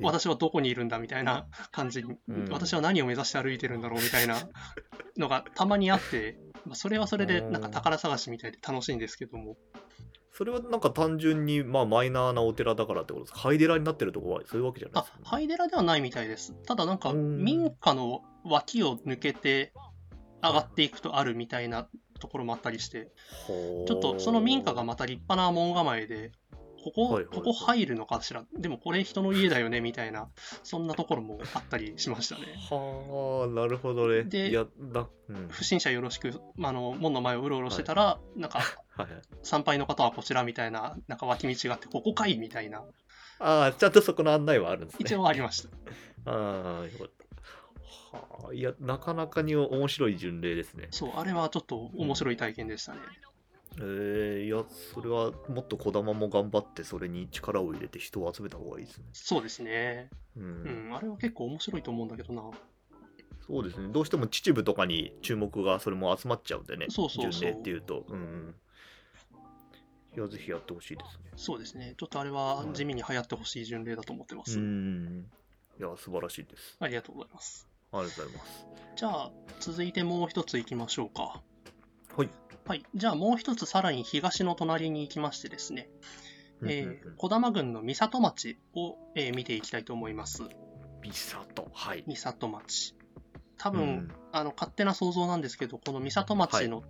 [0.00, 4.36] え私はどこにいるんだみたいな 感じに、うん私は何を目指して歩いてるんだろうみたいな
[5.16, 9.78] のがたまにあって、まあ、それはそれでなんか宝探しみたいで楽しいんですけども、あ。
[10.32, 13.40] それはなんか単純に、まあ、マイナーなお寺だからってことですか？
[13.40, 15.24] ハイデラになってるとこはそういうわけじゃないあですか、ね。
[15.26, 16.54] ハイデラではないみたいです。
[16.66, 19.72] ただなんかうん民家の脇を抜けて
[20.42, 21.88] 上がっていくとあるみたいな
[22.18, 23.10] ところもあったりして、
[23.48, 26.32] ちょっとその民家がまた立派な門構えで、
[26.82, 30.28] ここ、はいはいはいここ入るのかしら、でもこれ人の家だよねみたいな、
[30.62, 32.42] そんなところもあったりしましたね。
[32.70, 34.24] はあ、なるほどね。
[34.24, 35.48] でいや、だ、うん。
[35.50, 38.64] 不審者よろしく、あの門の前をうろうろしてたら、なんかは
[38.98, 39.22] いはい。
[39.42, 42.82] 参拝の方はこちらみたいな、なんか脇道があって、ここかいみたいな、
[43.40, 44.98] ああ、ちゃんとそこの案内はあるんですね。
[45.00, 46.30] 一応ありました。
[46.30, 48.16] ああ、よかった。
[48.16, 50.88] はあ、いや、なかなかに面白い巡礼ですね。
[50.90, 53.00] そう、あれはちょっと面白い体験でしたね。
[53.76, 59.04] えー、いや、それはもっと児玉も頑張って、それに力を入れて人を集めた方がいいですね。
[59.12, 60.10] そうですね。
[60.36, 60.44] うん。
[60.44, 62.42] うん、あれは結構面白いと思うんだけどな。
[63.46, 63.88] そうですね。
[63.92, 66.86] どうしても秩父とかに注目がそれも集まっちゃうんでね。
[66.88, 68.04] そうそうそうっていうと。
[68.08, 68.54] うんうん。
[70.16, 71.30] いや、ぜひやってほしいですね。
[71.36, 71.94] そうですね。
[71.96, 74.58] ちょっとあれは地味に流行ってほしい巡礼だと思ってます。
[74.58, 75.26] うん。
[75.78, 76.76] いや、素晴らしいです。
[76.80, 77.68] ありがとうございます。
[77.92, 78.66] ありがとうございます。
[78.96, 79.30] じゃあ、
[79.60, 81.42] 続いてもう一つ行きましょうか。
[82.16, 82.28] はい。
[82.70, 82.84] はい。
[82.94, 85.90] じゃあもう一つさらに東の隣に行きましてですね、
[86.64, 90.44] えうんうんー、小玉郡の三里町を、えー見ていきたいと思います。
[91.02, 91.68] 美里。
[91.72, 92.04] はい。
[92.06, 92.94] 三里町。
[93.58, 96.84] 多分、うんあの、勝手な想像なんですけど、この三里町の、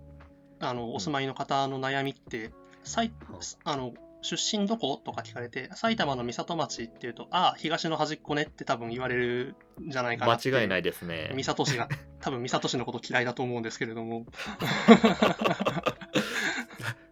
[0.59, 2.51] あの、お住まいの方の悩みって、
[2.83, 3.11] さい
[3.63, 10.33] あの、出身どことか聞かれて、埼玉の三里町っていうと、ああ、東の端っこねって多分言われるんじゃないかな。
[10.33, 11.31] 間違いないですね。
[11.33, 11.89] 三里市が、
[12.21, 14.25] 多分三里市のこと嫌いだと思うんですけれども、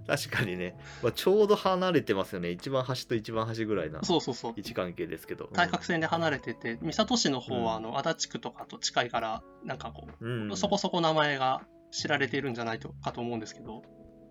[0.10, 2.50] 確かにね、まあ、ちょうど離れてますよね。
[2.50, 4.54] 一番端と一番端ぐらいなそうそうそう。
[4.56, 5.50] 位置関係ですけど。
[5.54, 13.84] 対角線で離れてて、三里市の方は、うんあの、足立区とかと近いから、なんかこうん、う、そこそこ名前が知られているんじゃないとかと思うんですけど、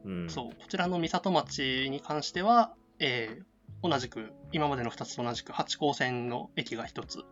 [0.09, 3.45] うん、そう、こちらの三里町に関しては、えー
[3.81, 7.25] 同じく、今までの2つと同じく、八高線の駅が1つ、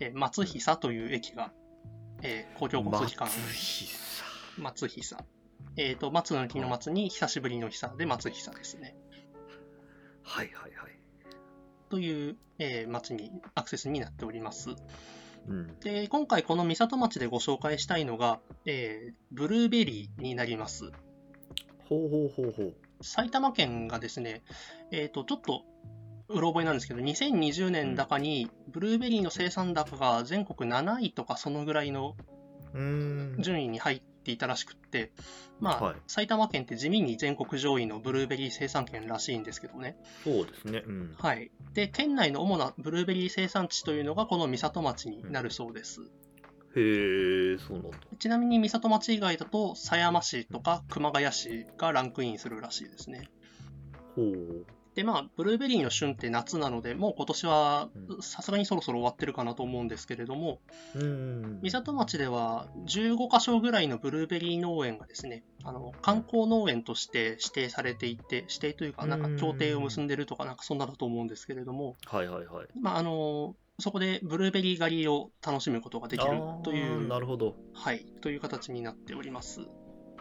[0.00, 1.52] えー松久という駅が、
[2.22, 4.24] えー公共交通機関、松久
[4.58, 5.16] 松久。
[5.76, 8.96] えっ、と、松の木の松に久しぶりの久で松久ですね。
[10.22, 10.92] はいはいはい。
[11.90, 14.70] という、えー町に、アクセスになっております。
[15.46, 15.78] うん。
[15.80, 20.90] で、今回この三里町でご紹介したいのが、えーブルーベリーになります。
[21.88, 22.74] ほうほうほうほう。
[23.02, 24.42] 埼玉県がですね、
[24.90, 25.64] えっ、と、ちょっと、
[26.28, 32.16] うろ覚えなんですけど、2020年高に、ブルーベリーの生産高が全国7位とかそのぐらいの
[32.72, 33.42] うーん。
[33.42, 35.12] 順位に入っていたらしくって、
[35.60, 39.96] まあ、はい埼玉県って地味に全国上位のブルーベリー生産県らしいんですけどね。
[40.24, 40.82] そうですね。
[40.86, 41.14] うん。
[41.18, 41.50] はい。
[41.74, 46.00] で、県内の主なブルーベリー生産地というのがこの三里町になるそうです。
[46.76, 47.98] へえ、そうなんだ。
[48.18, 53.28] ちなみに三里町以外だと狭山市とか熊谷市がランクインするらしいですね。
[54.16, 54.66] ほう。
[54.94, 60.60] で、まあ、ブルーベリーの旬って夏なので、もう今年はうさすがにそろそろ終わってるかなと思うんですけれども、
[60.94, 61.60] うーん。
[61.62, 72.66] 三里町では15カ所ぐらいのブルーベリー農園がですね、あの観光農園として指定されていて、指定というか、なんか協定を結んでるとか、なんかそんなだと思うんですけれども、はいはいはい。
[72.80, 77.56] まあ、あの、そこでブルーベリー狩りを楽しむことができるという、なるほど。
[77.74, 79.60] はい、という形になっております。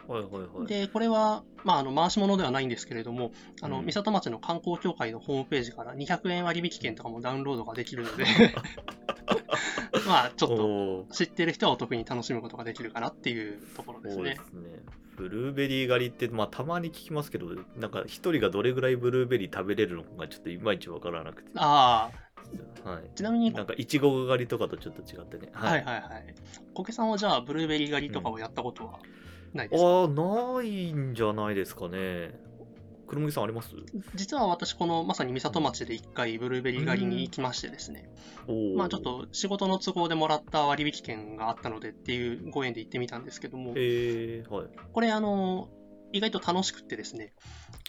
[0.07, 0.67] はいはいはい。
[0.67, 8.25] で、これは、まあ、あの、回し物ではないんですけれども、あの、うん三里町の観光協会のホームページから200円割引券とかもダウンロードができるので、
[10.07, 14.35] まあ、ちょっと知ってる人はお得に楽しむことができるかなっていうところですねそうで。
[14.35, 14.79] すね。
[15.15, 21.51] ブルーベリー狩りって、まあ、たまに聞きますけど、なんか一人がどれぐらいブルーベリー食べれるのかがちょっといまいちわからなくて。
[21.55, 22.32] ああ、
[22.83, 23.03] はい。
[23.15, 25.49] ちなみに、なんか、いちご狩りとかとちょっと違ってね。
[25.53, 26.35] はいはいはい。
[26.73, 28.99] コケさんはじゃあ、ブルーベリー狩りとかをやったことは
[29.53, 32.37] ないですか、ああ、ないんじゃないですかね。
[33.05, 33.69] 黒麦さんあります？
[34.15, 38.09] 実は私、このまさに三里町で一回ブルーベリー狩りに行きましてですね、
[38.47, 39.01] おーまあちょっ。
[39.01, 44.67] と仕事の都合でもらった割引券があったのでっていうご縁で行ってみたんですけども、えー、はい。
[44.91, 45.69] これあの、
[46.11, 47.33] 意外と楽しくってですね、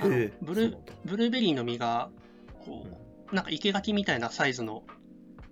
[0.00, 2.11] えーブルブルーベリーの実が、
[2.66, 2.96] こう、
[3.35, 4.85] なんか生垣みたいなサイズの、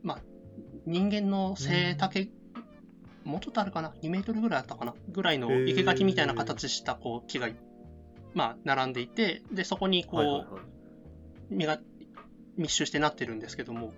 [0.03, 0.19] まあ、
[0.87, 2.31] 人間の背丈、
[3.25, 4.95] もうちょっとあるかな ?2 メートルぐらいあったかな？
[5.09, 7.49] ぐらいの生垣みたいな形したこう木が、
[8.35, 10.63] まあ、並んでいて、で、そこにこう、はいはいはい。
[11.51, 11.81] 実が
[12.57, 13.95] 密集してなってるんですけども、こ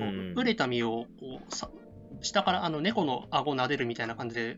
[0.00, 0.28] うん。
[0.30, 1.68] 熟れた実をこうさ
[2.22, 4.56] 下からあの猫の顎を撫でるみたいな感じで、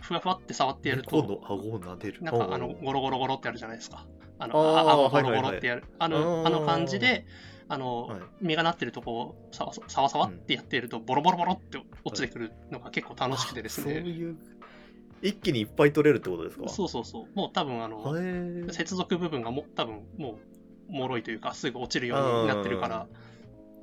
[0.00, 2.22] ふわふわって触ってやる猫と、の顎を撫でる。
[2.22, 4.06] なんかあのゴロゴロゴロってやるじゃないですか。
[4.38, 5.84] あの、あ顎ゴロゴロってやる。
[5.98, 7.26] あの、はいあの感じで、
[7.68, 14.00] あの、はい実がなってるとこをさわさわさわってやっていると、ボロボロボロって落ちてくるのが結構楽しくてですあそうね。
[14.00, 14.36] いう、
[15.22, 16.68] 一気にいっぱい取れるってことですか？
[16.68, 17.36] そうそうそう。
[17.36, 18.14] もう多分あの、
[18.72, 20.38] 接続部分がも多分も
[20.90, 23.06] う、脆いというか、すぐ落ちるようになってるから、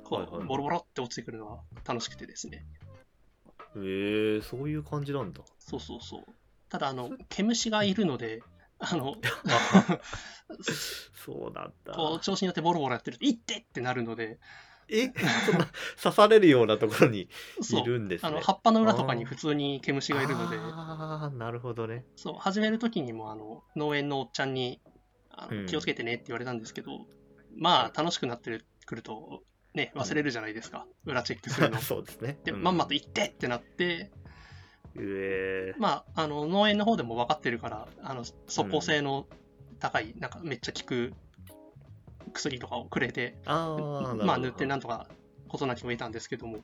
[0.02, 2.64] こはいはいうボロボロって落ちてくるのは楽しくてですね。
[3.76, 5.42] えー、そういう感じなんだ。
[5.58, 6.22] そうそうそう。
[6.68, 8.42] ただ、あの、毛虫がいるので、
[8.78, 9.16] あの、
[11.24, 11.94] そうなんだ。
[11.94, 14.38] こう、調子によってボロボロやってると、いってってなるので、
[14.88, 15.08] え？
[15.46, 15.68] そんな
[16.00, 17.28] 刺されるようなところに
[17.60, 18.28] そ、いうるんですね。
[18.28, 22.04] あの、葉っぱの裏とかに普通に毛虫がいるので、ああ、なるほどね。
[22.16, 24.80] そう、始めるときにも、あの、農園のおっちゃんに、
[25.30, 27.06] あのうん気をつけてねって言われたんですけど、
[27.58, 29.42] まあ、楽しくなってくると、
[29.76, 30.86] ね、忘れるじゃないですか。
[31.04, 31.78] 裏チェックするの。
[31.80, 32.38] そうですね。
[32.44, 32.62] で、うん。
[32.62, 34.10] まんまと行ってってなって、
[34.96, 35.80] うえー。
[35.80, 39.26] まあ、あの、農園の方でも分かってるから、あの、即効性の
[39.78, 41.12] 高い、なんかめっちゃ効く
[42.32, 43.76] 薬とかをくれて、あ
[44.24, 45.06] まあ、塗ってなんとか
[45.48, 46.60] 事なきを得たんですけども、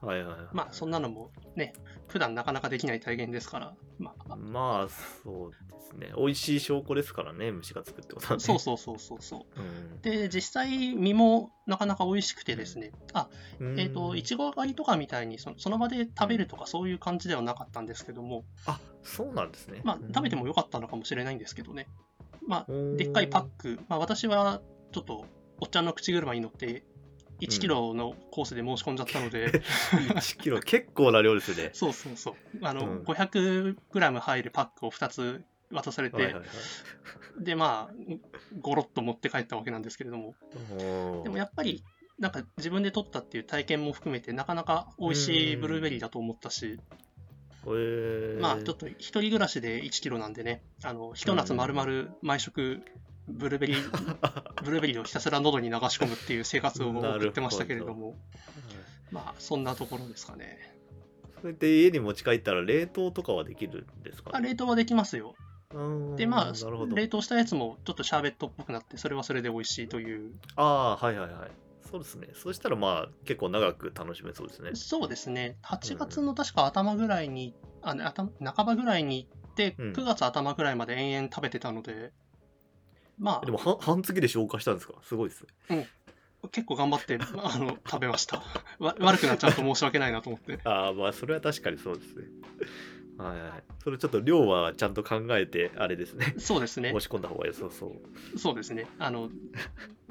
[0.00, 0.46] はいはいはい。
[0.52, 1.72] まあ、そんなのもね、
[2.08, 4.88] 普段なかなかできない体験ですから、まあ、まあ、
[5.22, 6.12] そうですね。
[6.16, 8.40] 美味しい証拠ですからね、虫がつくってことはね。
[8.40, 9.60] そうそうそうそうそう。
[9.60, 10.00] うん。
[10.00, 13.28] で、実際、実もなかなか美味しくてですね、あ、
[13.60, 19.80] うんえっ、と、いちご狩りとかみたいにその、その場で食べるとかそういう感じではなかったんですけども、あ、そうなんですね。
[19.84, 21.86] まあ、食べてもよかったのかもしれないんですけどね。
[22.46, 24.60] まあ、うんでっかいパック、まあ、私は
[24.92, 25.24] ちょっと、
[25.60, 26.84] おっちゃんの口車に乗って、
[27.42, 29.50] 1キロのコースで申し込んじゃったので、
[29.92, 31.70] 1キロ、結構な量ですよね。
[31.72, 33.02] そうそうそう、あの、うん。
[33.02, 37.44] 500g 入るパックを2つ渡されて、はいはいはい。
[37.44, 37.94] で、まあ、
[38.60, 40.34] ゴロッと持って帰ったわけなんですけれども、
[41.24, 41.82] でもやっぱり、
[42.18, 46.78] なんか自分で取ったっていう体験も含めて、なかなか美味しいブルーベリーだと思ったし、
[47.66, 48.40] えー。
[48.40, 52.82] まあちょっと一人暮らしで1キロなんでね、あの、一夏丸々毎食、
[53.28, 53.82] ブルーベリー、
[54.64, 58.16] ブルーベリーをひたすら喉に流し込むっていう生活を送ってましたけれども、
[59.10, 60.58] まあそんなところですかね。
[61.40, 64.30] それで家に持ち帰ったら冷凍とかはできるんですか？
[64.34, 65.34] あ冷凍はできますよ。
[65.74, 65.80] う
[66.12, 66.52] んで、まあ。
[66.94, 70.32] 冷凍したやつもちょっとシャーベットっぽくなって、それはそれで美味しいという。
[70.56, 71.50] ああー、はいはいはい。
[71.90, 72.28] そうですね。
[72.34, 74.70] そしたらまあ結構長く楽しめそうですね。
[74.74, 75.56] そうですね。
[75.62, 82.12] 8月の確か頭ぐらいに、あね頭半ばぐらいに行って、うん9月頭ぐらいまで延々食べてたので、
[83.18, 84.94] まあで、も半半月で消化したんですか？
[85.02, 85.88] すごいですね。
[86.50, 88.38] 結構頑張って あの食べました
[88.80, 88.96] わ。
[88.98, 90.58] 悪くなっちゃうと申し訳ないなと思って。
[90.68, 92.24] ああ、まあ、それは確かにそうですね。
[93.16, 93.62] はいはい。
[93.84, 96.34] それちょっと量はちゃんと考えて、あれですね。
[96.38, 97.00] そうですね申。
[97.00, 97.94] し込んだ方が良さそ
[98.34, 98.38] う。
[98.38, 98.88] そうですね。
[98.98, 99.30] あの、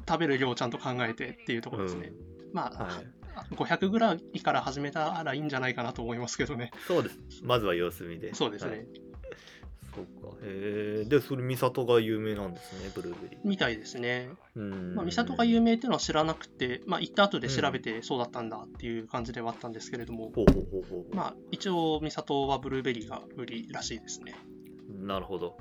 [0.07, 2.13] 食べる量をちゃんと考えてっていうところですね。
[2.53, 3.55] まあ、はい。
[3.55, 6.71] 500ぐらいから始めたらいいんじゃないかなと思いますけどね。
[6.87, 7.19] そうです。
[7.43, 8.33] まずは様子見で。
[8.33, 8.71] そうですね。
[8.71, 8.87] はい
[9.93, 10.37] そうか。
[10.43, 11.05] へえ。
[11.05, 13.39] で、それ、三郷が有名なんですね、ブルーベリー。
[13.43, 14.29] みたいですね。
[14.55, 14.95] うん。
[14.95, 21.15] まあ、三郷が有名っていうのは知らなくて、まあ、行った後で調べてそうだったんだっていう感じではあったんですけれども、ほうほうほうほう。
[21.15, 24.35] まあ、一応、三郷はブルーベリーが売りらしいですね。
[24.89, 25.57] なるほど。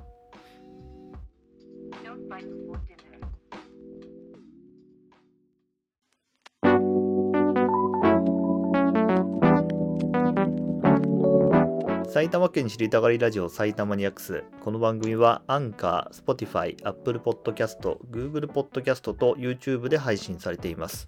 [12.11, 14.43] 埼玉県知りたがりラジオ埼玉ニアックス。
[14.59, 17.79] この番組はアンカー、Spotify、Apple Podcast、
[18.11, 21.07] Google Podcast と YouTube で配信されています。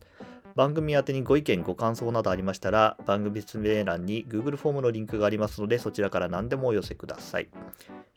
[0.56, 7.50] 番組宛にご意見、ご感想などありましたら、番組説明欄に Google フォームのリンクがありますので、そちらから何でもお寄せください。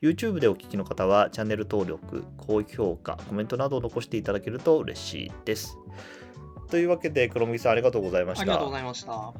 [0.01, 5.77] YouTube でお聞きの方は、チャンネル登録、高評価、コメントなどを残していただけると嬉しいです。
[6.71, 8.43] というわけで、黒麦さんありがとうございました。
[8.43, 9.35] ありがとうございました。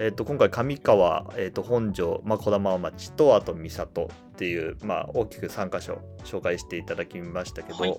[0.00, 7.96] えっと今回上川、えっと本庄、まあ、児玉町とあと三郷っていう、まあ、大きく3カ所紹介していただきましたけど、はい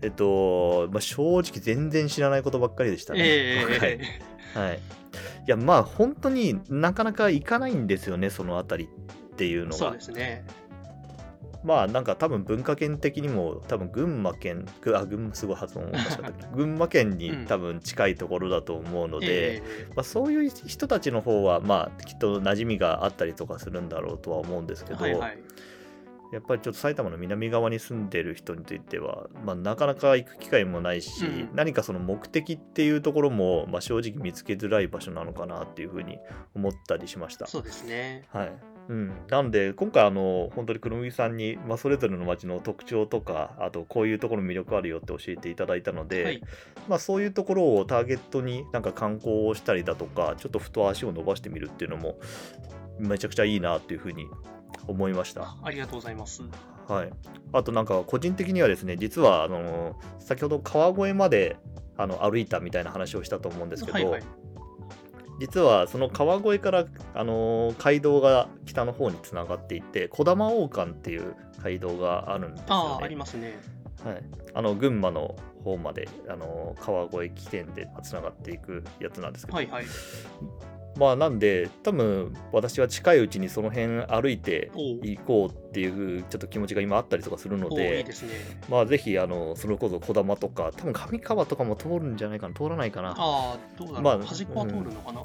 [0.00, 3.20] えっと、まあ、正直全然知らないことばっかりでしたね。
[3.22, 4.80] え はいはい、い
[5.46, 10.44] やまあ本当になかなか行かないんですよねそのあたりっていうのがそうですね。
[11.64, 25.38] まあなんか多分文化圏的にも多分群馬県ぐあ群馬すごい発音おかしかった群馬県に多分近いところだと思うので、えまあ、そういう人たちの方はまあきっと馴染みがあったりとかするんだろうとは思うんですけど、えはいはい。
[26.32, 36.18] やっぱりちょっと埼玉の南側に住んでる人については、まあ、なかなか行く機会もないし、うん何かその目的っていうところも、まあ、正直見つけづらい場所なのかなっていうふうに
[36.56, 37.46] 思ったりしました。
[37.46, 38.24] そうですね。
[38.32, 46.42] はいうん、なんで今回あの本当に黒麦さんに、まあ、それぞれの町の特徴とかあとこういうところ魅力あるよって教えていただいたので、はい。
[46.88, 52.18] まあ、そういうところをターゲットになんか観光をしたりだとかちょっとふと足を伸ばしてみるっていうのも
[52.98, 54.26] めちゃくちゃいいなっていうふうに
[54.86, 55.56] 思いました。
[55.62, 56.42] ありがとうございます。
[56.86, 57.10] はい、
[57.52, 61.56] あとなんか個人的にはですね実はあの先ほど川越まで
[61.96, 64.22] あの歩いたみたいな話をしたと思うんですけど、はいはい。
[65.44, 73.16] 実はその川越からあの街道が北の方につながっていて児玉王冠っていう街道があるんですあよあ、ありね。
[73.18, 73.58] ますね。
[74.02, 74.22] はい、
[74.54, 79.84] あの群馬の方まであの川越起点でつながっていくやつなんですけど、はいはい。
[80.96, 85.00] まあなんで多分私は近いうちにその辺歩いておう。
[85.02, 88.30] 行こうっていうちょっと気持ちが今あったりとかするのでいいですね。
[88.68, 94.02] まあぜひあのそれこそ児玉とか多分上川とかも通るんじゃないかな通らないかなああ、どうだろう。
[94.02, 95.24] まあ端っこは通るのかな、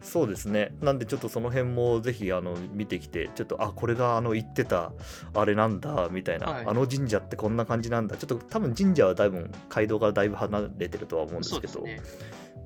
[0.00, 0.72] そうですね。
[0.80, 4.92] なんでちょっとその辺もぜひあの見てきてちょっとあこれがあの言ってた
[5.34, 6.64] あれなんだみたいな、はい。
[6.66, 8.16] あの神社ってこんな感じなんだ。
[8.16, 11.80] ちょっと多分神社はだいぶ街道からだいぶ離れてるとは思うんですけど。
[11.82, 12.00] ね。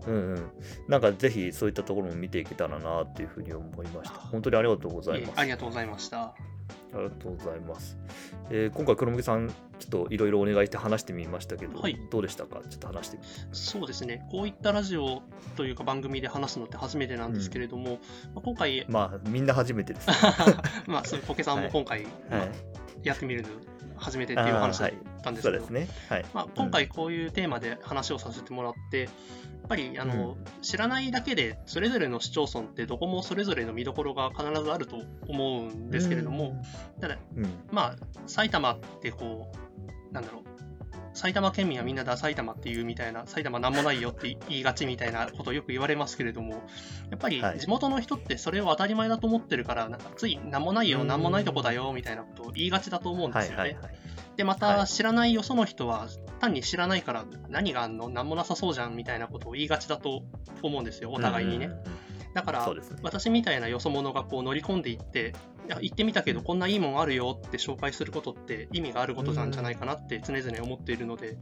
[0.06, 0.50] うんうん、
[0.88, 6.34] なんかぜひそういったところも見ていけたらなっていうふうに思いました本当にありがとうございますありがとうございました。
[6.94, 7.96] ありがとうございます。
[8.50, 9.48] えー今回、黒麦さん、
[9.80, 12.60] ちょっといろいろお願いして話してみましたけど、はいどうでしたか？
[12.70, 13.18] ちょっと話して。
[13.52, 14.26] そうですね。
[14.30, 15.22] こういったラジオ
[15.56, 17.98] というか番組で話すのって初めてなんですけれども、
[18.32, 20.06] まあ今回、まあ、みんな初めてです。
[20.86, 22.50] まあ、そうポケさんも今回、まあはい。
[23.02, 23.48] やってみるの
[24.04, 24.90] 初めてっていうお話だっ
[25.22, 25.88] たんですけど、ね。
[26.10, 26.26] はい。
[26.34, 29.10] まあ、今回こういうテーマで話をさせてもらって、やっ
[29.68, 36.62] ぱりあの、知らないだけでそれぞれの市町村ってどこもそれぞれの見どころが必ずあると思うんですけれども、
[37.00, 39.50] ただうん、まあ埼玉ってこ
[40.10, 40.53] うなんだろう
[41.14, 46.55] 埼玉県民はみんなダ埼玉っていうみたいな埼玉なんもないよって言いがちみたいなことをよく言われますけれども
[47.11, 53.79] やっぱりはい地元の人ってそれを当たり前だと思ってるからなんかついなんもないようんなんもないとこだよみたいなことを言いがちだと思うんですよね。
[54.37, 56.08] でまはいた知らないよその人は
[56.40, 60.25] 単に知らないから何があんのなんもなさそうじゃんみたいなことを言いがちだと
[60.62, 61.71] 思うんですよお互いにね。
[62.35, 62.75] だから。
[63.02, 65.35] 私みたいなよそ者がこう乗り込んでいって
[65.67, 71.38] いや行ってみたけどこんないいもんあるよって紹介することって意味があることなんじゃないかなって常々思っているので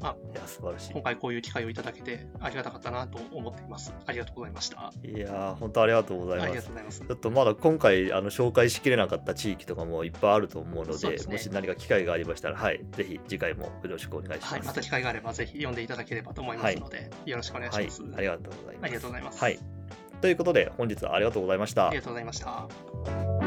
[0.00, 0.14] いや、
[0.46, 5.10] 素晴らし今回こういう機会をいただけてありがたかったなと思っていますありがとうございましたい。
[5.10, 6.70] いやー、本当ありがとうございますありがとう。
[6.70, 14.54] ございますちょっとまだ今回あの紹介しきれなかった地域とかもいっぱいあると思うのでねもし何か機会がありましたら、はい、ぜひ次回もよろしくお願いします。
[14.54, 18.84] はいまた機会があればぜひ読んでいただければと思いますので、よろしくお願いしはいます、ありがとうございます。
[18.84, 19.58] ありがとうございますはい。
[20.20, 21.96] ということで、本日はありがとうございましたあり。
[21.96, 23.37] がとうございました